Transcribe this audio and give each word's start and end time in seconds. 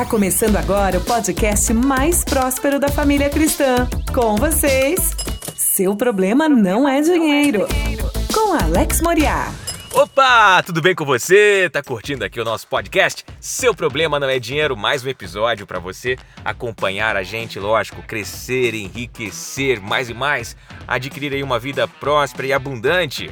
Tá 0.00 0.06
começando 0.06 0.56
agora 0.56 0.96
o 0.96 1.04
podcast 1.04 1.74
mais 1.74 2.24
próspero 2.24 2.80
da 2.80 2.88
família 2.88 3.28
cristã. 3.28 3.86
Com 4.14 4.34
vocês, 4.34 5.14
seu 5.54 5.94
problema 5.94 6.48
não 6.48 6.88
é 6.88 7.02
dinheiro. 7.02 7.68
Com 8.32 8.54
Alex 8.54 9.02
Moriá. 9.02 9.52
Opa, 9.92 10.62
tudo 10.62 10.80
bem 10.80 10.94
com 10.94 11.04
você? 11.04 11.68
Tá 11.70 11.82
curtindo 11.82 12.24
aqui 12.24 12.40
o 12.40 12.44
nosso 12.46 12.66
podcast? 12.66 13.26
Seu 13.38 13.74
problema 13.74 14.18
não 14.18 14.30
é 14.30 14.38
dinheiro, 14.38 14.74
mais 14.74 15.04
um 15.04 15.08
episódio 15.10 15.66
para 15.66 15.78
você 15.78 16.16
acompanhar 16.42 17.14
a 17.14 17.22
gente, 17.22 17.58
lógico, 17.58 18.02
crescer, 18.02 18.74
enriquecer 18.74 19.82
mais 19.82 20.08
e 20.08 20.14
mais, 20.14 20.56
adquirir 20.88 21.34
aí 21.34 21.42
uma 21.42 21.58
vida 21.58 21.86
próspera 21.86 22.48
e 22.48 22.54
abundante. 22.54 23.30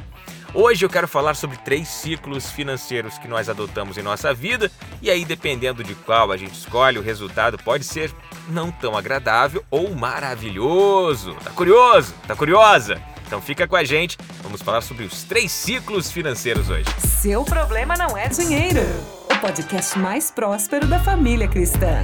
Hoje 0.53 0.83
eu 0.83 0.89
quero 0.89 1.07
falar 1.07 1.35
sobre 1.35 1.57
três 1.57 1.87
ciclos 1.87 2.49
financeiros 2.49 3.17
que 3.19 3.27
nós 3.27 3.49
adotamos 3.49 3.97
em 3.97 4.01
nossa 4.01 4.33
vida 4.33 4.71
e 5.01 5.09
aí 5.09 5.23
dependendo 5.23 5.83
de 5.83 5.93
qual 5.93 6.31
a 6.31 6.37
gente 6.37 6.53
escolhe, 6.53 6.97
o 6.97 7.03
resultado 7.03 7.57
pode 7.57 7.83
ser 7.83 8.11
não 8.47 8.71
tão 8.71 8.97
agradável 8.97 9.63
ou 9.69 9.93
maravilhoso. 9.93 11.35
Tá 11.43 11.51
curioso? 11.51 12.13
Tá 12.27 12.35
curiosa? 12.35 12.99
Então 13.27 13.39
fica 13.39 13.67
com 13.67 13.75
a 13.75 13.83
gente, 13.83 14.17
vamos 14.41 14.61
falar 14.61 14.81
sobre 14.81 15.05
os 15.05 15.23
três 15.23 15.51
ciclos 15.51 16.11
financeiros 16.11 16.67
hoje. 16.67 16.89
Seu 16.97 17.43
problema 17.43 17.95
não 17.95 18.17
é 18.17 18.27
dinheiro. 18.27 18.81
O 19.31 19.37
podcast 19.39 19.99
mais 19.99 20.31
próspero 20.31 20.87
da 20.87 20.99
família 20.99 21.47
cristã. 21.47 22.01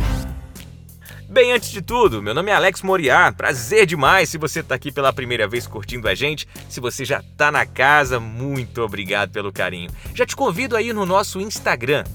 Bem, 1.36 1.52
antes 1.52 1.70
de 1.70 1.82
tudo, 1.82 2.24
meu 2.24 2.34
nome 2.34 2.50
é 2.50 2.54
Alex 2.56 2.82
Moriá. 2.82 3.30
Prazer 3.30 3.86
demais 3.86 4.30
se 4.30 4.38
você 4.38 4.62
está 4.62 4.74
aqui 4.74 4.90
pela 4.90 5.12
primeira 5.12 5.46
vez 5.46 5.68
curtindo 5.68 6.08
a 6.08 6.16
gente. 6.16 6.48
Se 6.70 6.80
você 6.80 7.04
já 7.04 7.20
está 7.20 7.52
na 7.52 7.66
casa, 7.66 8.22
muito 8.22 8.82
obrigado 8.82 9.32
pelo 9.32 9.52
carinho. 9.52 9.92
Já 10.14 10.26
te 10.26 10.34
convido 10.34 10.78
aí 10.78 10.94
no 10.94 11.06
nosso 11.06 11.42
Instagram, 11.42 12.06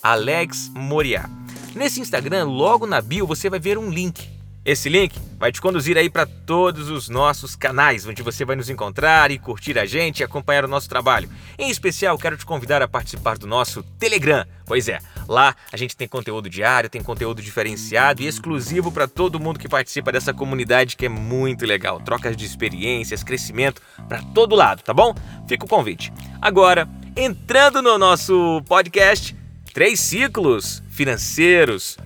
AlexMoriá. 0.00 1.28
Nesse 1.74 2.00
Instagram, 2.00 2.44
logo 2.44 2.86
na 2.86 3.00
bio, 3.00 3.26
você 3.26 3.50
vai 3.50 3.58
ver 3.58 3.78
um 3.78 3.90
link 3.90 4.35
esse 4.66 4.88
link 4.88 5.16
vai 5.38 5.52
te 5.52 5.60
conduzir 5.60 5.96
aí 5.96 6.10
para 6.10 6.26
todos 6.26 6.90
os 6.90 7.08
nossos 7.08 7.54
canais, 7.54 8.04
onde 8.04 8.20
você 8.20 8.44
vai 8.44 8.56
nos 8.56 8.68
encontrar 8.68 9.30
e 9.30 9.38
curtir 9.38 9.78
a 9.78 9.86
gente 9.86 10.18
e 10.18 10.24
acompanhar 10.24 10.64
o 10.64 10.68
nosso 10.68 10.88
trabalho. 10.88 11.30
Em 11.56 11.70
especial, 11.70 12.18
quero 12.18 12.36
te 12.36 12.44
convidar 12.44 12.82
a 12.82 12.88
participar 12.88 13.38
do 13.38 13.46
nosso 13.46 13.84
Telegram. 13.96 14.44
Pois 14.64 14.88
é, 14.88 14.98
lá 15.28 15.54
a 15.72 15.76
gente 15.76 15.96
tem 15.96 16.08
conteúdo 16.08 16.50
diário, 16.50 16.90
tem 16.90 17.00
conteúdo 17.00 17.40
diferenciado 17.40 18.22
e 18.22 18.26
exclusivo 18.26 18.90
para 18.90 19.06
todo 19.06 19.38
mundo 19.38 19.60
que 19.60 19.68
participa 19.68 20.10
dessa 20.10 20.34
comunidade 20.34 20.96
que 20.96 21.06
é 21.06 21.08
muito 21.08 21.64
legal. 21.64 22.00
Trocas 22.00 22.36
de 22.36 22.44
experiências, 22.44 23.22
crescimento 23.22 23.80
para 24.08 24.20
todo 24.34 24.56
lado, 24.56 24.82
tá 24.82 24.92
bom? 24.92 25.14
Fica 25.46 25.64
o 25.64 25.68
convite. 25.68 26.12
Agora, 26.42 26.88
entrando 27.16 27.80
no 27.80 27.96
nosso 27.98 28.60
podcast, 28.66 29.36
três 29.72 30.00
ciclos 30.00 30.82
financeiros. 30.90 31.96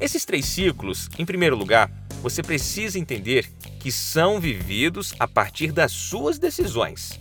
Esses 0.00 0.24
três 0.24 0.46
ciclos, 0.46 1.08
em 1.18 1.26
primeiro 1.26 1.54
lugar, 1.54 1.99
você 2.22 2.42
precisa 2.42 2.98
entender 2.98 3.50
que 3.78 3.90
são 3.90 4.40
vividos 4.40 5.14
a 5.18 5.26
partir 5.26 5.72
das 5.72 5.92
suas 5.92 6.38
decisões. 6.38 7.18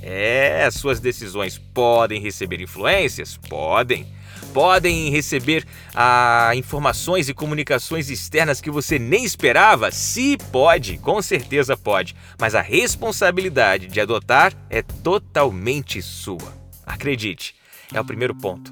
É, 0.00 0.64
as 0.64 0.74
suas 0.74 1.00
decisões 1.00 1.58
podem 1.58 2.20
receber 2.20 2.60
influências? 2.60 3.36
Podem. 3.36 4.06
Podem 4.52 5.10
receber 5.10 5.66
ah, 5.94 6.50
informações 6.54 7.28
e 7.28 7.34
comunicações 7.34 8.10
externas 8.10 8.60
que 8.60 8.70
você 8.70 8.98
nem 8.98 9.24
esperava? 9.24 9.90
Se 9.90 10.36
pode, 10.50 10.98
com 10.98 11.22
certeza 11.22 11.76
pode. 11.76 12.14
Mas 12.38 12.54
a 12.54 12.60
responsabilidade 12.60 13.86
de 13.86 14.00
adotar 14.00 14.52
é 14.68 14.82
totalmente 14.82 16.02
sua. 16.02 16.52
Acredite, 16.84 17.54
é 17.94 18.00
o 18.00 18.04
primeiro 18.04 18.34
ponto. 18.34 18.70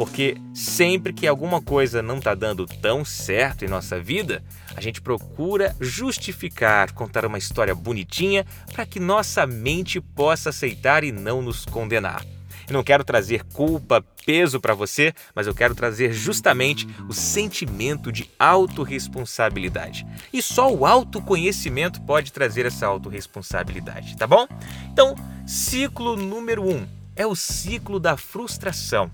Porque 0.00 0.38
sempre 0.54 1.12
que 1.12 1.26
alguma 1.26 1.60
coisa 1.60 2.00
não 2.00 2.16
está 2.16 2.34
dando 2.34 2.64
tão 2.64 3.04
certo 3.04 3.66
em 3.66 3.68
nossa 3.68 4.00
vida, 4.00 4.42
a 4.74 4.80
gente 4.80 4.98
procura 4.98 5.76
justificar, 5.78 6.94
contar 6.94 7.26
uma 7.26 7.36
história 7.36 7.74
bonitinha 7.74 8.46
para 8.72 8.86
que 8.86 8.98
nossa 8.98 9.46
mente 9.46 10.00
possa 10.00 10.48
aceitar 10.48 11.04
e 11.04 11.12
não 11.12 11.42
nos 11.42 11.66
condenar. 11.66 12.24
Eu 12.66 12.72
não 12.72 12.82
quero 12.82 13.04
trazer 13.04 13.44
culpa, 13.52 14.02
peso 14.24 14.58
para 14.58 14.72
você, 14.72 15.12
mas 15.34 15.46
eu 15.46 15.54
quero 15.54 15.74
trazer 15.74 16.14
justamente 16.14 16.88
o 17.06 17.12
sentimento 17.12 18.10
de 18.10 18.30
autorresponsabilidade. 18.38 20.06
E 20.32 20.40
só 20.40 20.72
o 20.72 20.86
autoconhecimento 20.86 22.00
pode 22.00 22.32
trazer 22.32 22.64
essa 22.64 22.86
autorresponsabilidade, 22.86 24.16
tá 24.16 24.26
bom? 24.26 24.48
Então, 24.90 25.14
ciclo 25.46 26.16
número 26.16 26.66
um 26.66 26.88
é 27.14 27.26
o 27.26 27.36
ciclo 27.36 28.00
da 28.00 28.16
frustração. 28.16 29.10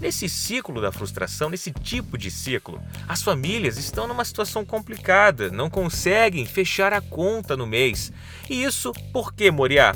Nesse 0.00 0.28
ciclo 0.28 0.80
da 0.80 0.92
frustração, 0.92 1.48
nesse 1.48 1.72
tipo 1.72 2.18
de 2.18 2.30
ciclo, 2.30 2.82
as 3.08 3.22
famílias 3.22 3.78
estão 3.78 4.06
numa 4.06 4.24
situação 4.24 4.64
complicada, 4.64 5.50
não 5.50 5.70
conseguem 5.70 6.44
fechar 6.44 6.92
a 6.92 7.00
conta 7.00 7.56
no 7.56 7.66
mês. 7.66 8.12
E 8.50 8.62
isso 8.62 8.92
por 9.12 9.32
quê, 9.32 9.50
Moriá? 9.50 9.94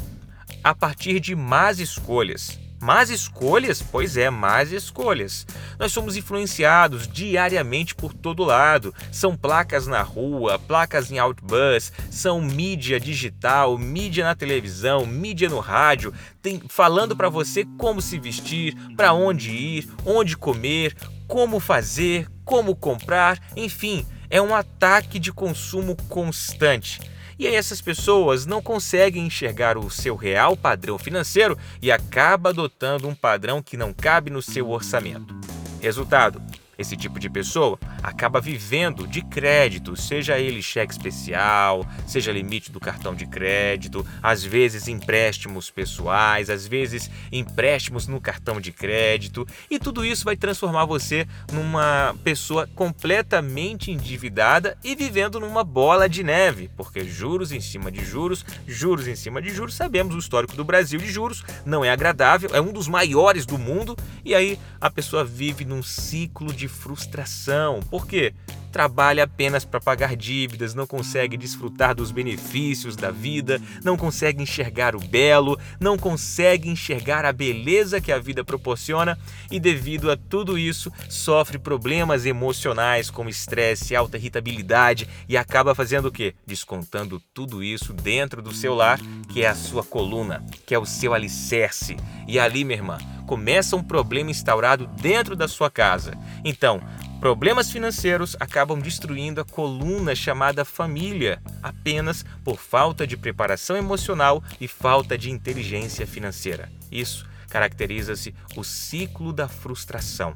A 0.64 0.74
partir 0.74 1.20
de 1.20 1.34
más 1.34 1.78
escolhas. 1.80 2.58
Más 2.80 3.10
escolhas? 3.10 3.82
Pois 3.82 4.16
é, 4.16 4.30
más 4.30 4.72
escolhas. 4.72 5.46
Nós 5.78 5.92
somos 5.92 6.16
influenciados 6.16 7.06
diariamente 7.06 7.94
por 7.94 8.14
todo 8.14 8.42
lado. 8.42 8.94
São 9.12 9.36
placas 9.36 9.86
na 9.86 10.00
rua, 10.00 10.58
placas 10.58 11.10
em 11.10 11.19
outbus, 11.19 11.92
são 12.10 12.40
mídia 12.40 12.98
digital, 12.98 13.76
mídia 13.76 14.24
na 14.24 14.34
televisão, 14.34 15.04
mídia 15.04 15.50
no 15.50 15.58
rádio, 15.58 16.14
tem, 16.40 16.62
falando 16.69 17.14
para 17.14 17.28
você 17.28 17.66
como 17.76 18.00
se 18.00 18.19
vestir, 18.19 18.74
para 18.96 19.12
onde 19.12 19.50
ir, 19.50 19.88
onde 20.06 20.34
comer, 20.34 20.96
como 21.28 21.60
fazer, 21.60 22.28
como 22.46 22.74
comprar, 22.74 23.38
enfim, 23.54 24.06
é 24.30 24.40
um 24.40 24.54
ataque 24.54 25.19
de 25.19 25.32
consumo 25.32 25.94
constante. 26.08 26.98
E 27.40 27.46
aí 27.46 27.54
essas 27.54 27.80
pessoas 27.80 28.44
não 28.44 28.60
conseguem 28.60 29.24
enxergar 29.24 29.78
o 29.78 29.88
seu 29.88 30.14
real 30.14 30.54
padrão 30.54 30.98
financeiro 30.98 31.56
e 31.80 31.90
acaba 31.90 32.50
adotando 32.50 33.08
um 33.08 33.14
padrão 33.14 33.62
que 33.62 33.78
não 33.78 33.94
cabe 33.94 34.28
no 34.28 34.42
seu 34.42 34.68
orçamento. 34.68 35.34
Resultado: 35.80 36.42
esse 36.78 36.94
tipo 36.98 37.18
de 37.18 37.30
pessoa 37.30 37.78
acaba 38.03 38.41
vivendo 38.41 39.06
de 39.06 39.22
crédito, 39.22 39.97
seja 39.97 40.38
ele 40.38 40.62
cheque 40.62 40.93
especial, 40.93 41.87
seja 42.06 42.33
limite 42.33 42.71
do 42.71 42.81
cartão 42.81 43.15
de 43.15 43.27
crédito, 43.27 44.06
às 44.22 44.43
vezes 44.43 44.88
empréstimos 44.88 45.71
pessoais, 45.71 46.50
às 46.50 46.66
vezes 46.66 47.11
empréstimos 47.31 48.06
no 48.06 48.21
cartão 48.21 48.61
de 48.61 48.72
crédito, 48.72 49.47
e 49.71 49.78
tudo 49.78 50.05
isso 50.05 50.25
vai 50.25 50.37
transformar 50.37 50.84
você 50.84 51.27
numa 51.53 52.15
pessoa 52.25 52.66
completamente 52.75 53.91
endividada 53.91 54.77
e 54.82 54.94
vivendo 54.94 55.38
numa 55.38 55.62
bola 55.62 56.09
de 56.09 56.22
neve, 56.22 56.71
porque 56.77 57.05
juros 57.05 57.53
em 57.53 57.61
cima 57.61 57.91
de 57.91 58.05
juros, 58.05 58.44
juros 58.67 59.06
em 59.06 59.17
cima 59.17 59.41
de 59.41 59.50
juros, 59.50 59.75
sabemos 59.75 60.15
o 60.15 60.19
histórico 60.19 60.56
do 60.56 60.65
Brasil 60.65 60.99
de 60.99 61.11
juros, 61.11 61.44
não 61.65 61.84
é 61.84 61.91
agradável, 61.91 62.50
é 62.53 62.61
um 62.61 62.72
dos 62.72 62.88
maiores 62.88 63.47
do 63.47 63.59
mundo, 63.59 63.97
e 64.25 64.34
aí 64.34 64.59
a 64.81 64.91
pessoa 64.91 65.25
vive 65.25 65.65
num 65.65 65.82
ciclo 65.82 66.53
de 66.53 66.69
frustração. 66.69 67.81
Por 67.90 68.06
quê? 68.06 68.32
Trabalha 68.70 69.24
apenas 69.24 69.64
para 69.64 69.80
pagar 69.80 70.14
dívidas, 70.14 70.74
não 70.74 70.86
consegue 70.86 71.36
desfrutar 71.36 71.92
dos 71.92 72.12
benefícios 72.12 72.94
da 72.94 73.10
vida, 73.10 73.60
não 73.82 73.96
consegue 73.96 74.40
enxergar 74.40 74.94
o 74.94 75.00
belo, 75.00 75.58
não 75.80 75.98
consegue 75.98 76.68
enxergar 76.68 77.24
a 77.24 77.32
beleza 77.32 78.00
que 78.00 78.12
a 78.12 78.18
vida 78.20 78.44
proporciona 78.44 79.18
e, 79.50 79.58
devido 79.58 80.08
a 80.08 80.16
tudo 80.16 80.56
isso, 80.56 80.92
sofre 81.08 81.58
problemas 81.58 82.24
emocionais 82.24 83.10
como 83.10 83.28
estresse, 83.28 83.96
alta 83.96 84.16
irritabilidade 84.16 85.08
e 85.28 85.36
acaba 85.36 85.74
fazendo 85.74 86.06
o 86.06 86.12
quê? 86.12 86.32
Descontando 86.46 87.20
tudo 87.34 87.64
isso 87.64 87.92
dentro 87.92 88.40
do 88.40 88.54
seu 88.54 88.72
lar, 88.72 89.00
que 89.32 89.42
é 89.42 89.48
a 89.48 89.54
sua 89.56 89.82
coluna, 89.82 90.44
que 90.64 90.76
é 90.76 90.78
o 90.78 90.86
seu 90.86 91.12
alicerce. 91.12 91.96
E 92.28 92.38
ali, 92.38 92.64
minha 92.64 92.78
irmã, 92.78 92.98
começa 93.26 93.74
um 93.74 93.82
problema 93.82 94.30
instaurado 94.30 94.86
dentro 94.86 95.34
da 95.34 95.48
sua 95.48 95.68
casa. 95.68 96.16
Então, 96.44 96.80
problemas 97.20 97.70
financeiros 97.70 98.34
acabam 98.40 98.81
destruindo 98.81 99.43
a 99.43 99.44
coluna 99.44 100.14
chamada 100.14 100.64
família, 100.64 101.40
apenas 101.62 102.25
por 102.43 102.58
falta 102.58 103.06
de 103.06 103.14
preparação 103.14 103.76
emocional 103.76 104.43
e 104.58 104.67
falta 104.67 105.19
de 105.19 105.31
inteligência 105.31 106.06
financeira. 106.06 106.72
Isso 106.90 107.28
caracteriza-se 107.50 108.34
o 108.56 108.64
ciclo 108.64 109.34
da 109.34 109.49
frustração. 109.49 110.34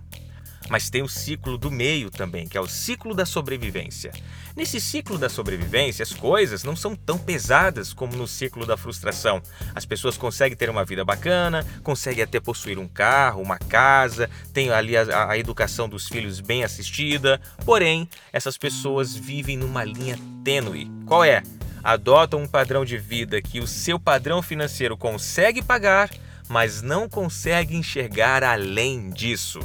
Mas 0.69 0.89
tem 0.89 1.03
o 1.03 1.09
ciclo 1.09 1.59
do 1.59 1.71
meio 1.71 2.11
também, 2.11 2.49
que 2.49 2.57
é 2.57 2.61
o 2.61 2.67
ciclo 2.67 3.15
da 3.15 3.27
sobrevivência. 3.27 4.13
Nesse 4.57 4.81
ciclo 4.81 5.19
da 5.19 5.29
sobrevivência, 5.29 6.03
as 6.03 6.13
coisas 6.13 6.65
não 6.65 6.75
são 6.75 6.97
tão 6.97 7.19
pesadas 7.19 7.93
como 7.93 8.17
no 8.17 8.27
ciclo 8.27 8.65
da 8.65 8.77
frustração. 8.77 9.43
As 9.75 9.85
pessoas 9.85 10.17
conseguem 10.17 10.57
ter 10.57 10.71
uma 10.71 10.85
vida 10.85 11.05
bacana, 11.05 11.67
conseguem 11.83 12.25
até 12.25 12.41
possuir 12.41 12.79
um 12.79 12.89
carro, 12.89 13.43
uma 13.43 13.59
casa, 13.59 14.31
tem 14.53 14.71
ali 14.71 14.97
a, 14.97 15.31
a 15.31 15.39
educação 15.39 15.89
dos 15.89 16.09
filhos 16.09 16.41
bem 16.41 16.65
assistida. 16.65 17.41
Porém, 17.65 18.09
essas 18.33 18.57
pessoas 18.57 19.15
vivem 19.15 19.57
numa 19.57 19.85
linha 19.85 20.19
tênue. 20.43 20.91
Qual 21.05 21.25
é? 21.25 21.43
Adotam 21.83 22.41
um 22.41 22.49
padrão 22.49 22.83
de 22.83 22.97
vida 22.97 23.43
que 23.43 23.61
o 23.61 23.67
seu 23.67 24.01
padrão 24.01 24.41
financeiro 24.41 24.97
consegue 24.97 25.61
pagar, 25.61 26.09
mas 26.49 26.81
não 26.81 27.09
consegue 27.09 27.77
enxergar 27.77 28.43
além 28.43 29.11
disso. 29.11 29.61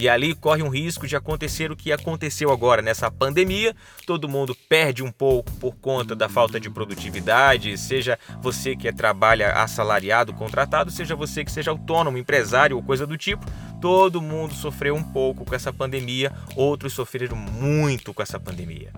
E 0.00 0.08
ali 0.08 0.34
corre 0.34 0.62
um 0.62 0.70
risco 0.70 1.06
de 1.06 1.14
acontecer 1.14 1.70
o 1.70 1.76
que 1.76 1.92
aconteceu 1.92 2.50
agora 2.50 2.80
nessa 2.80 3.10
pandemia. 3.10 3.76
Todo 4.06 4.30
mundo 4.30 4.56
perde 4.66 5.02
um 5.02 5.12
pouco 5.12 5.52
por 5.56 5.76
conta 5.76 6.16
da 6.16 6.26
falta 6.26 6.58
de 6.58 6.70
produtividade, 6.70 7.76
seja 7.76 8.18
você 8.40 8.74
que 8.74 8.90
trabalha 8.94 9.52
assalariado, 9.52 10.32
contratado, 10.32 10.90
seja 10.90 11.14
você 11.14 11.44
que 11.44 11.52
seja 11.52 11.70
autônomo, 11.70 12.16
empresário 12.16 12.76
ou 12.76 12.82
coisa 12.82 13.06
do 13.06 13.18
tipo. 13.18 13.44
Todo 13.78 14.22
mundo 14.22 14.54
sofreu 14.54 14.94
um 14.94 15.02
pouco 15.02 15.44
com 15.44 15.54
essa 15.54 15.70
pandemia, 15.70 16.32
outros 16.56 16.94
sofreram 16.94 17.36
muito 17.36 18.14
com 18.14 18.22
essa 18.22 18.40
pandemia. 18.40 18.94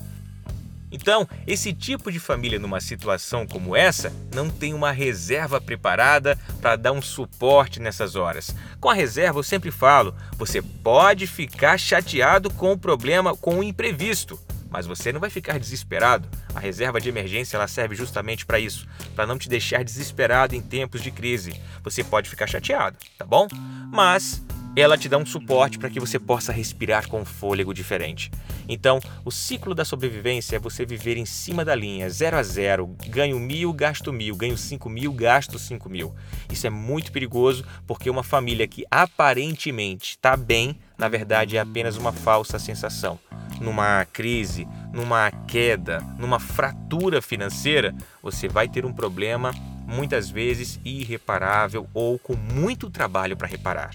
Então, 0.92 1.26
esse 1.46 1.72
tipo 1.72 2.12
de 2.12 2.20
família 2.20 2.58
numa 2.58 2.80
situação 2.80 3.46
como 3.46 3.74
essa 3.74 4.12
não 4.34 4.50
tem 4.50 4.74
uma 4.74 4.92
reserva 4.92 5.58
preparada 5.60 6.38
para 6.60 6.76
dar 6.76 6.92
um 6.92 7.00
suporte 7.00 7.80
nessas 7.80 8.14
horas. 8.14 8.54
Com 8.78 8.90
a 8.90 8.94
reserva, 8.94 9.38
eu 9.38 9.42
sempre 9.42 9.70
falo, 9.70 10.14
você 10.36 10.60
pode 10.60 11.26
ficar 11.26 11.78
chateado 11.78 12.50
com 12.50 12.72
o 12.72 12.78
problema, 12.78 13.34
com 13.34 13.58
o 13.58 13.62
imprevisto, 13.64 14.38
mas 14.68 14.86
você 14.86 15.12
não 15.12 15.20
vai 15.20 15.30
ficar 15.30 15.58
desesperado. 15.58 16.28
A 16.54 16.60
reserva 16.60 17.00
de 17.00 17.08
emergência 17.08 17.56
ela 17.56 17.68
serve 17.68 17.94
justamente 17.94 18.44
para 18.44 18.58
isso, 18.58 18.86
para 19.14 19.26
não 19.26 19.38
te 19.38 19.48
deixar 19.48 19.82
desesperado 19.82 20.54
em 20.54 20.60
tempos 20.60 21.02
de 21.02 21.10
crise. 21.10 21.58
Você 21.82 22.04
pode 22.04 22.28
ficar 22.28 22.46
chateado, 22.46 22.98
tá 23.16 23.24
bom? 23.24 23.46
Mas 23.90 24.42
ela 24.74 24.96
te 24.96 25.06
dá 25.08 25.18
um 25.18 25.26
suporte 25.26 25.78
para 25.78 25.90
que 25.90 26.00
você 26.00 26.18
possa 26.18 26.50
respirar 26.50 27.06
com 27.06 27.20
um 27.20 27.24
fôlego 27.24 27.74
diferente. 27.74 28.30
Então, 28.66 29.00
o 29.22 29.30
ciclo 29.30 29.74
da 29.74 29.84
sobrevivência 29.84 30.56
é 30.56 30.58
você 30.58 30.86
viver 30.86 31.18
em 31.18 31.26
cima 31.26 31.62
da 31.62 31.74
linha, 31.74 32.08
zero 32.08 32.38
a 32.38 32.42
zero, 32.42 32.96
ganho 33.08 33.38
mil, 33.38 33.72
gasto 33.72 34.12
mil, 34.12 34.34
ganho 34.34 34.56
cinco 34.56 34.88
mil, 34.88 35.12
gasto 35.12 35.58
cinco 35.58 35.90
mil. 35.90 36.14
Isso 36.50 36.66
é 36.66 36.70
muito 36.70 37.12
perigoso 37.12 37.64
porque 37.86 38.08
uma 38.08 38.22
família 38.22 38.66
que 38.66 38.86
aparentemente 38.90 40.12
está 40.12 40.36
bem, 40.36 40.78
na 40.96 41.08
verdade 41.08 41.56
é 41.58 41.60
apenas 41.60 41.98
uma 41.98 42.12
falsa 42.12 42.58
sensação. 42.58 43.18
Numa 43.60 44.06
crise, 44.06 44.66
numa 44.92 45.30
queda, 45.46 46.00
numa 46.18 46.40
fratura 46.40 47.20
financeira, 47.20 47.94
você 48.22 48.48
vai 48.48 48.68
ter 48.68 48.86
um 48.86 48.92
problema 48.92 49.54
muitas 49.86 50.30
vezes 50.30 50.80
irreparável 50.82 51.86
ou 51.92 52.18
com 52.18 52.34
muito 52.34 52.88
trabalho 52.88 53.36
para 53.36 53.46
reparar. 53.46 53.90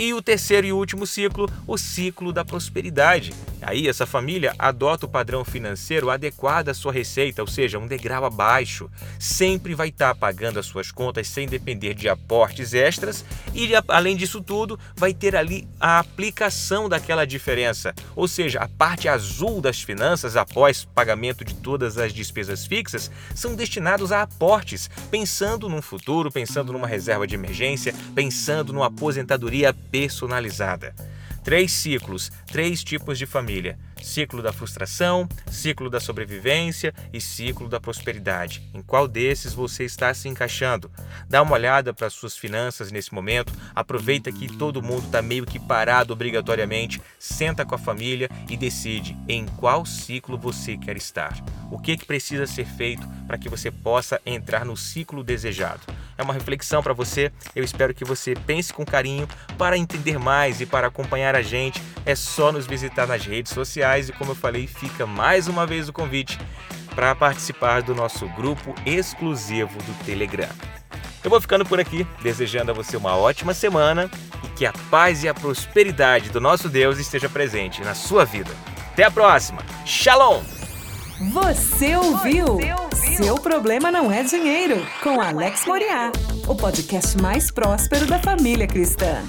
E 0.00 0.14
o 0.14 0.22
terceiro 0.22 0.66
e 0.66 0.72
último 0.72 1.06
ciclo, 1.06 1.46
o 1.66 1.76
ciclo 1.76 2.32
da 2.32 2.42
prosperidade. 2.42 3.34
Aí 3.60 3.86
essa 3.86 4.06
família 4.06 4.54
adota 4.58 5.04
o 5.04 5.08
padrão 5.08 5.44
financeiro 5.44 6.08
adequado 6.08 6.70
à 6.70 6.74
sua 6.74 6.90
receita, 6.90 7.42
ou 7.42 7.46
seja, 7.46 7.78
um 7.78 7.86
degrau 7.86 8.24
abaixo. 8.24 8.90
Sempre 9.18 9.74
vai 9.74 9.88
estar 9.88 10.14
pagando 10.14 10.58
as 10.58 10.64
suas 10.64 10.90
contas 10.90 11.28
sem 11.28 11.46
depender 11.46 11.92
de 11.92 12.08
aportes 12.08 12.72
extras 12.72 13.26
e 13.54 13.72
além 13.88 14.16
disso 14.16 14.40
tudo, 14.40 14.78
vai 14.96 15.12
ter 15.12 15.36
ali 15.36 15.68
a 15.78 15.98
aplicação 15.98 16.88
daquela 16.88 17.26
diferença, 17.26 17.94
ou 18.16 18.26
seja, 18.26 18.60
a 18.60 18.68
parte 18.68 19.06
azul 19.06 19.60
das 19.60 19.82
finanças 19.82 20.36
após 20.36 20.84
pagamento 20.84 21.44
de 21.44 21.54
todas 21.54 21.98
as 21.98 22.12
despesas 22.14 22.64
fixas 22.64 23.10
são 23.34 23.54
destinados 23.54 24.12
a 24.12 24.22
aportes, 24.22 24.88
pensando 25.10 25.68
num 25.68 25.82
futuro, 25.82 26.30
pensando 26.30 26.72
numa 26.72 26.86
reserva 26.86 27.26
de 27.26 27.34
emergência, 27.34 27.94
pensando 28.14 28.72
numa 28.72 28.86
aposentadoria 28.86 29.74
personalizada. 29.90 30.94
Três 31.42 31.72
ciclos, 31.72 32.30
três 32.46 32.84
tipos 32.84 33.18
de 33.18 33.24
família: 33.24 33.78
ciclo 34.02 34.42
da 34.42 34.52
frustração, 34.52 35.26
ciclo 35.50 35.88
da 35.88 35.98
sobrevivência 35.98 36.94
e 37.12 37.20
ciclo 37.20 37.66
da 37.66 37.80
prosperidade. 37.80 38.68
Em 38.74 38.82
qual 38.82 39.08
desses 39.08 39.54
você 39.54 39.84
está 39.84 40.12
se 40.12 40.28
encaixando? 40.28 40.90
Dá 41.28 41.40
uma 41.40 41.54
olhada 41.54 41.94
para 41.94 42.10
suas 42.10 42.36
finanças 42.36 42.92
nesse 42.92 43.14
momento, 43.14 43.52
aproveita 43.74 44.30
que 44.30 44.54
todo 44.54 44.82
mundo 44.82 45.06
está 45.06 45.22
meio 45.22 45.46
que 45.46 45.58
parado 45.58 46.12
obrigatoriamente, 46.12 47.00
senta 47.18 47.64
com 47.64 47.74
a 47.74 47.78
família 47.78 48.28
e 48.48 48.56
decide 48.56 49.16
em 49.26 49.46
qual 49.46 49.86
ciclo 49.86 50.36
você 50.36 50.76
quer 50.76 50.96
estar. 50.96 51.42
O 51.70 51.78
que, 51.78 51.96
que 51.96 52.04
precisa 52.04 52.46
ser 52.46 52.66
feito 52.66 53.08
para 53.30 53.38
que 53.38 53.48
você 53.48 53.70
possa 53.70 54.20
entrar 54.26 54.64
no 54.64 54.76
ciclo 54.76 55.22
desejado? 55.22 55.82
É 56.18 56.22
uma 56.22 56.34
reflexão 56.34 56.82
para 56.82 56.92
você. 56.92 57.30
Eu 57.54 57.62
espero 57.62 57.94
que 57.94 58.04
você 58.04 58.34
pense 58.34 58.72
com 58.72 58.84
carinho. 58.84 59.28
Para 59.56 59.78
entender 59.78 60.18
mais 60.18 60.60
e 60.60 60.66
para 60.66 60.88
acompanhar 60.88 61.36
a 61.36 61.40
gente, 61.40 61.80
é 62.04 62.16
só 62.16 62.50
nos 62.50 62.66
visitar 62.66 63.06
nas 63.06 63.24
redes 63.24 63.52
sociais 63.52 64.08
e, 64.08 64.12
como 64.12 64.32
eu 64.32 64.34
falei, 64.34 64.66
fica 64.66 65.06
mais 65.06 65.46
uma 65.46 65.64
vez 65.64 65.88
o 65.88 65.92
convite 65.92 66.36
para 66.92 67.14
participar 67.14 67.82
do 67.82 67.94
nosso 67.94 68.26
grupo 68.30 68.74
exclusivo 68.84 69.78
do 69.78 70.04
Telegram. 70.04 70.50
Eu 71.22 71.30
vou 71.30 71.40
ficando 71.40 71.64
por 71.64 71.78
aqui, 71.78 72.04
desejando 72.20 72.72
a 72.72 72.74
você 72.74 72.96
uma 72.96 73.14
ótima 73.14 73.54
semana 73.54 74.10
e 74.42 74.48
que 74.48 74.66
a 74.66 74.72
paz 74.90 75.22
e 75.22 75.28
a 75.28 75.34
prosperidade 75.34 76.30
do 76.30 76.40
nosso 76.40 76.68
Deus 76.68 76.98
esteja 76.98 77.28
presente 77.28 77.80
na 77.82 77.94
sua 77.94 78.24
vida. 78.24 78.50
Até 78.92 79.04
a 79.04 79.10
próxima. 79.10 79.62
Shalom! 79.86 80.42
Você 81.32 81.94
ouviu? 81.94 82.46
Você 82.46 82.72
ouviu? 82.72 82.89
Seu 83.22 83.34
problema 83.34 83.92
não 83.92 84.10
é 84.10 84.22
dinheiro, 84.22 84.76
com 85.02 85.20
Alex 85.20 85.66
Moriá, 85.66 86.10
o 86.48 86.54
podcast 86.54 87.20
mais 87.20 87.50
próspero 87.50 88.06
da 88.06 88.18
família 88.18 88.66
cristã. 88.66 89.22